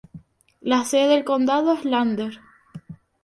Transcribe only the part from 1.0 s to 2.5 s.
del condado es Lander.